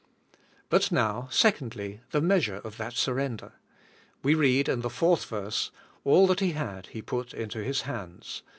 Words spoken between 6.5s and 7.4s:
had he put